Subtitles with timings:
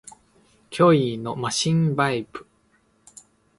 [0.71, 2.47] 脅威のマシンバイブ